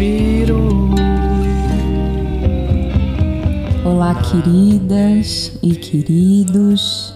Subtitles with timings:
[0.00, 0.70] respiro.
[3.84, 7.14] Olá, queridas e queridos.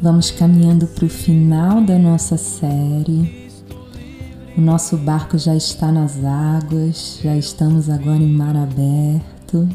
[0.00, 3.50] Vamos caminhando para o final da nossa série.
[4.56, 9.68] O nosso barco já está nas águas, já estamos agora em mar aberto.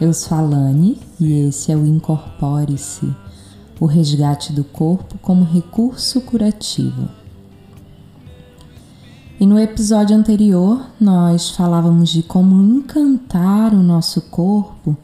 [0.00, 3.14] Eu sou a Lani e esse é o Incorpore-se,
[3.78, 7.08] o resgate do corpo como recurso curativo.
[9.38, 14.96] E no episódio anterior nós falávamos de como encantar o nosso corpo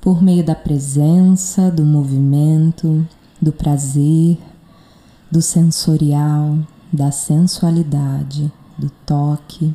[0.00, 3.06] por meio da presença, do movimento,
[3.40, 4.38] do prazer,
[5.30, 6.58] do sensorial,
[6.92, 9.74] da sensualidade, do toque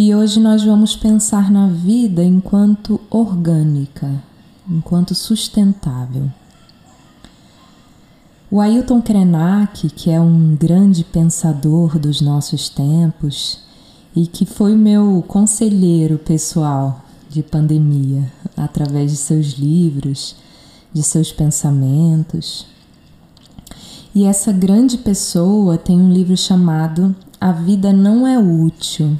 [0.00, 4.22] e hoje nós vamos pensar na vida enquanto orgânica,
[4.70, 6.30] enquanto sustentável.
[8.50, 13.60] O Ailton Krenak, que é um grande pensador dos nossos tempos
[14.16, 20.34] e que foi meu conselheiro pessoal de pandemia, através de seus livros,
[20.92, 22.66] de seus pensamentos.
[24.14, 29.16] E essa grande pessoa tem um livro chamado A Vida Não É Útil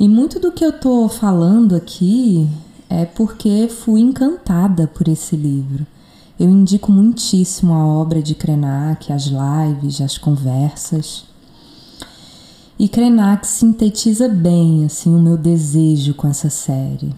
[0.00, 2.48] e muito do que eu tô falando aqui
[2.88, 5.86] é porque fui encantada por esse livro.
[6.40, 11.26] Eu indico muitíssimo a obra de Krenak, as lives, as conversas.
[12.78, 17.14] E Krenak sintetiza bem assim o meu desejo com essa série.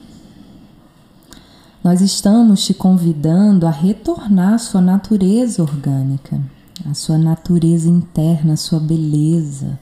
[1.85, 6.41] Nós estamos te convidando a retornar à sua natureza orgânica,
[6.85, 9.79] à sua natureza interna, à sua beleza,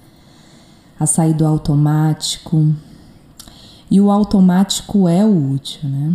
[0.98, 2.74] a sair do automático,
[3.90, 6.12] e o automático é o útil, né?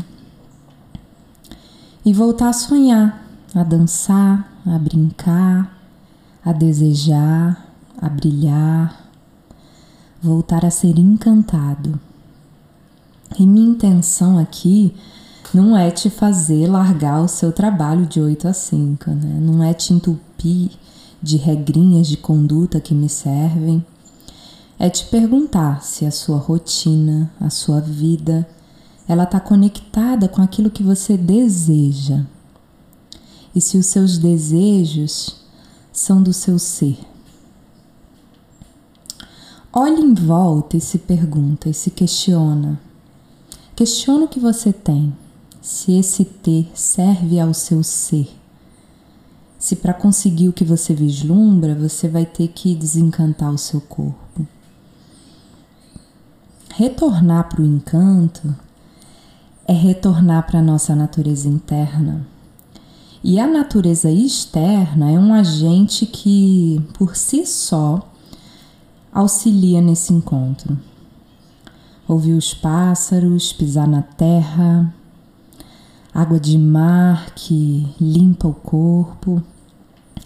[2.05, 3.24] E voltar a sonhar,
[3.55, 5.75] a dançar, a brincar,
[6.43, 7.65] a desejar,
[7.97, 9.09] a brilhar,
[10.21, 11.99] voltar a ser encantado.
[13.39, 14.93] E minha intenção aqui
[15.53, 19.39] não é te fazer largar o seu trabalho de 8 a 5, né?
[19.41, 20.71] Não é te entupir
[21.21, 23.83] de regrinhas de conduta que me servem
[24.77, 28.47] é te perguntar se a sua rotina, a sua vida,
[29.07, 32.21] ela está conectada com aquilo que você deseja
[33.55, 35.37] e se os seus desejos
[35.91, 36.99] são do seu ser.
[39.71, 42.79] Olhe em volta e se pergunta e se questiona.
[43.75, 45.15] Questiona o que você tem,
[45.61, 48.27] se esse ter serve ao seu ser.
[49.57, 54.45] Se para conseguir o que você vislumbra, você vai ter que desencantar o seu corpo
[56.77, 58.53] retornar para o encanto
[59.65, 62.27] é retornar para a nossa natureza interna.
[63.27, 68.07] E a natureza externa é um agente que, por si só,
[69.11, 70.77] auxilia nesse encontro.
[72.07, 74.93] Ouvir os pássaros, pisar na terra,
[76.13, 79.41] água de mar que limpa o corpo,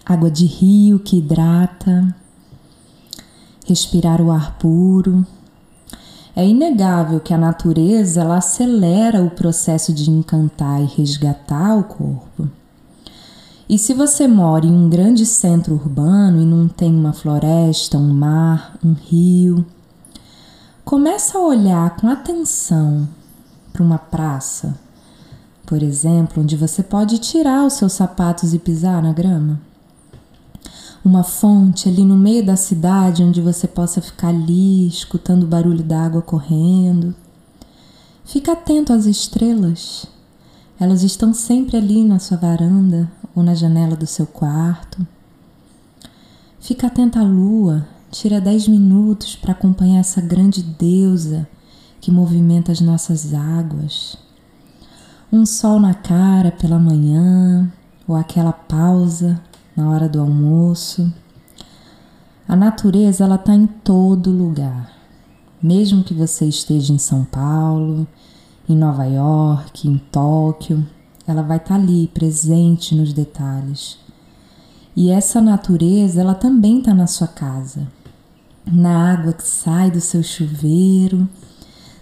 [0.06, 2.14] água de rio que hidrata,
[3.66, 5.26] respirar o ar puro
[6.36, 12.59] é inegável que a natureza ela acelera o processo de encantar e resgatar o corpo.
[13.70, 18.12] E se você mora em um grande centro urbano e não tem uma floresta, um
[18.12, 19.64] mar, um rio,
[20.84, 23.08] começa a olhar com atenção
[23.72, 24.76] para uma praça,
[25.68, 29.62] por exemplo, onde você pode tirar os seus sapatos e pisar na grama
[31.04, 35.84] uma fonte ali no meio da cidade onde você possa ficar ali escutando o barulho
[35.84, 37.16] da água correndo.
[38.26, 40.06] Fica atento às estrelas.
[40.80, 45.08] Elas estão sempre ali na sua varanda ou na janela do seu quarto.
[46.60, 47.88] Fica atento à lua.
[48.12, 51.48] Tira dez minutos para acompanhar essa grande deusa
[52.02, 54.18] que movimenta as nossas águas.
[55.32, 57.72] Um sol na cara pela manhã,
[58.08, 59.40] ou aquela pausa
[59.76, 61.12] na hora do almoço.
[62.48, 64.92] A natureza ela está em todo lugar.
[65.62, 68.08] Mesmo que você esteja em São Paulo,
[68.68, 70.86] em Nova York, em Tóquio,
[71.32, 73.98] ela vai estar tá ali presente nos detalhes.
[74.96, 77.88] E essa natureza ela também está na sua casa,
[78.66, 81.30] na água que sai do seu chuveiro,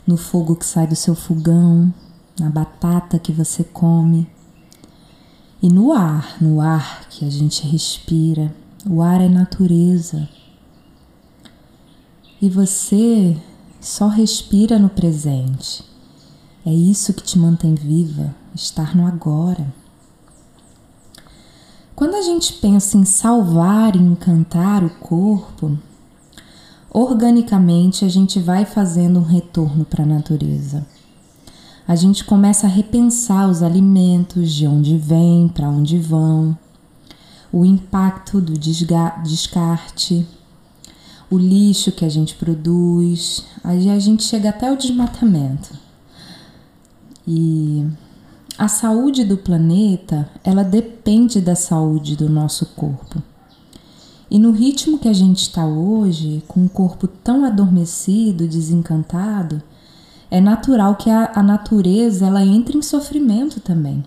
[0.06, 1.94] no fogo que sai do seu fogão,
[2.40, 4.30] na batata que você come,
[5.62, 8.54] e no ar, no ar que a gente respira,
[8.86, 10.30] o ar é natureza.
[12.40, 13.36] E você
[13.82, 15.84] só respira no presente.
[16.64, 19.74] É isso que te mantém viva, estar no agora.
[21.96, 25.78] Quando a gente pensa em salvar e encantar o corpo,
[26.92, 30.86] organicamente a gente vai fazendo um retorno para a natureza.
[31.88, 36.58] A gente começa a repensar os alimentos, de onde vêm, para onde vão,
[37.52, 38.54] o impacto do
[39.24, 40.28] descarte,
[41.30, 45.70] o lixo que a gente produz, aí a gente chega até o desmatamento.
[47.28, 47.86] E
[48.58, 53.22] a saúde do planeta, ela depende da saúde do nosso corpo.
[54.32, 59.62] E no ritmo que a gente está hoje, com o corpo tão adormecido, desencantado,
[60.30, 64.04] é natural que a, a natureza ela entre em sofrimento também.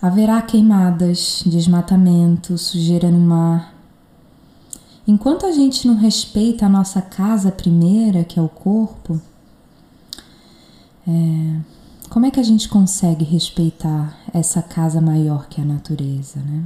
[0.00, 3.72] Haverá queimadas, desmatamento, sujeira no mar.
[5.06, 9.20] Enquanto a gente não respeita a nossa casa primeira, que é o corpo,
[11.06, 11.60] é,
[12.12, 16.64] como é que a gente consegue respeitar essa casa maior que a natureza, né?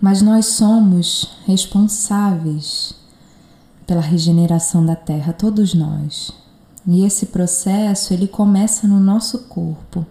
[0.00, 2.92] Mas nós somos responsáveis
[3.86, 6.32] pela regeneração da terra, todos nós.
[6.84, 10.04] E esse processo ele começa no nosso corpo.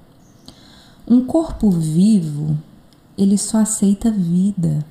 [1.05, 2.57] Um corpo vivo,
[3.17, 4.85] ele só aceita vida.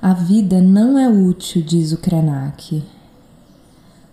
[0.00, 2.80] A vida não é útil, diz o Krenak.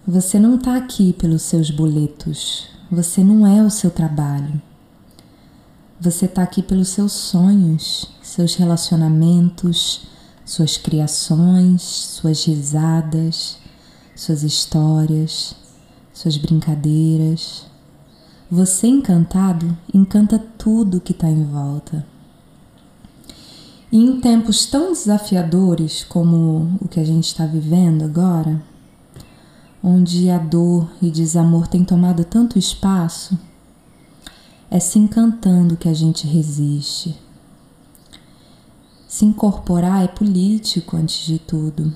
[0.07, 2.67] Você não está aqui pelos seus boletos.
[2.89, 4.59] Você não é o seu trabalho.
[5.99, 10.07] Você está aqui pelos seus sonhos, seus relacionamentos,
[10.45, 13.57] suas criações, suas risadas,
[14.15, 15.55] suas histórias,
[16.13, 17.65] suas brincadeiras.
[18.49, 22.05] Você encantado encanta tudo que está em volta.
[23.91, 28.68] E em tempos tão desafiadores como o que a gente está vivendo agora,
[29.83, 33.37] onde a dor e desamor têm tomado tanto espaço,
[34.69, 37.15] é se encantando que a gente resiste.
[39.07, 41.93] Se incorporar é político antes de tudo.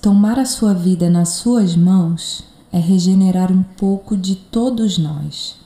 [0.00, 5.56] Tomar a sua vida nas suas mãos é regenerar um pouco de todos nós.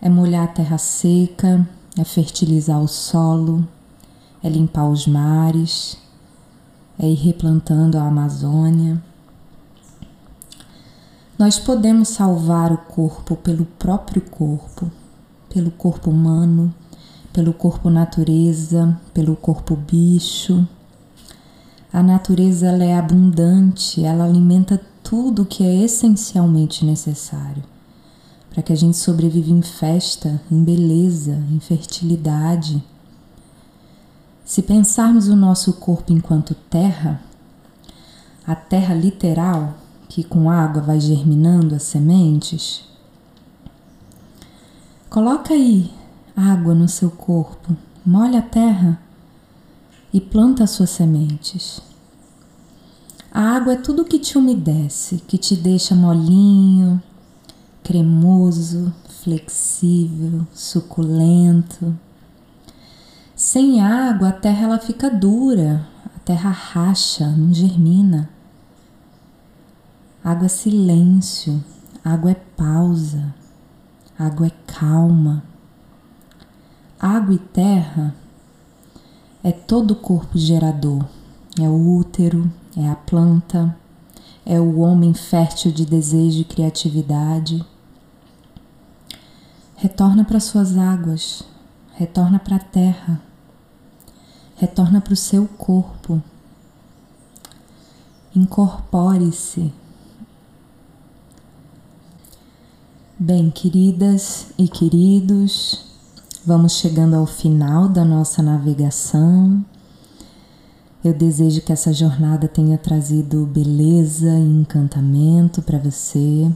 [0.00, 1.68] É molhar a terra seca,
[1.98, 3.66] é fertilizar o solo,
[4.42, 5.98] é limpar os mares,
[7.00, 9.02] é ir replantando a Amazônia.
[11.36, 14.88] Nós podemos salvar o corpo pelo próprio corpo,
[15.52, 16.72] pelo corpo humano,
[17.32, 20.64] pelo corpo natureza, pelo corpo bicho
[21.92, 27.64] a natureza ela é abundante, ela alimenta tudo que é essencialmente necessário
[28.48, 32.82] para que a gente sobreviva em festa, em beleza, em fertilidade.
[34.50, 37.22] Se pensarmos o nosso corpo enquanto terra,
[38.44, 39.74] a terra literal,
[40.08, 42.82] que com água vai germinando as sementes,
[45.08, 45.88] coloca aí
[46.34, 49.00] água no seu corpo, molha a terra
[50.12, 51.80] e planta as suas sementes.
[53.30, 57.00] A água é tudo que te umedece, que te deixa molinho,
[57.84, 58.92] cremoso,
[59.22, 61.96] flexível, suculento.
[63.42, 68.28] Sem água, a terra ela fica dura, a terra racha, não germina.
[70.22, 71.64] Água é silêncio,
[72.04, 73.34] água é pausa,
[74.18, 75.42] água é calma.
[77.00, 78.14] Água e terra
[79.42, 81.02] é todo o corpo gerador,
[81.58, 83.74] é o útero, é a planta,
[84.44, 87.64] é o homem fértil de desejo e criatividade.
[89.76, 91.42] Retorna para suas águas,
[91.94, 93.29] retorna para a terra,
[94.60, 96.22] retorna para o seu corpo.
[98.36, 99.72] Incorpore-se.
[103.18, 105.90] Bem, queridas e queridos,
[106.44, 109.62] Vamos chegando ao final da nossa navegação.
[111.04, 116.50] Eu desejo que essa jornada tenha trazido beleza e encantamento para você.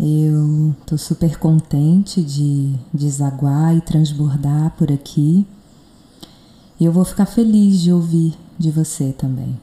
[0.00, 5.46] Eu estou super contente de desaguar e transbordar por aqui.
[6.82, 9.56] E eu vou ficar feliz de ouvir de você também.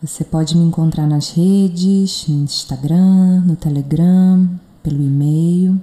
[0.00, 4.48] Você pode me encontrar nas redes, no Instagram, no Telegram,
[4.82, 5.78] pelo e-mail.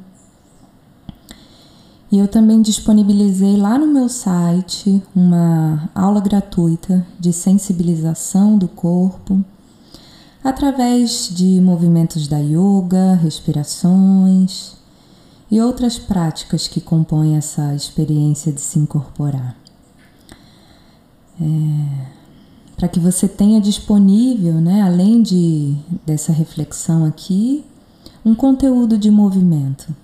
[2.12, 9.46] E eu também disponibilizei lá no meu site uma aula gratuita de sensibilização do corpo
[10.44, 14.76] através de movimentos da yoga, respirações
[15.52, 19.67] e outras práticas que compõem essa experiência de se incorporar.
[21.42, 22.18] É,
[22.76, 25.76] Para que você tenha disponível, né, além de,
[26.06, 27.66] dessa reflexão aqui,
[28.24, 29.96] um conteúdo de movimento.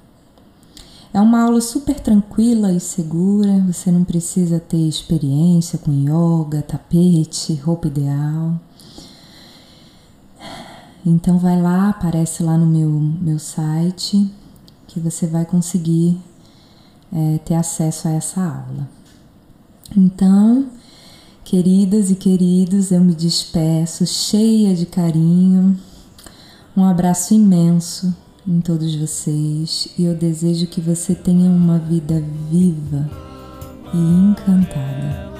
[1.14, 7.54] É uma aula super tranquila e segura, você não precisa ter experiência com yoga, tapete,
[7.54, 8.60] roupa ideal.
[11.06, 14.32] Então vai lá, aparece lá no meu, meu site
[14.88, 16.18] que você vai conseguir
[17.12, 18.90] é, ter acesso a essa aula.
[19.96, 20.68] Então,
[21.44, 25.78] queridas e queridos, eu me despeço cheia de carinho,
[26.76, 28.16] um abraço imenso
[28.48, 33.10] em todos vocês e eu desejo que você tenha uma vida viva
[33.94, 35.33] e encantada.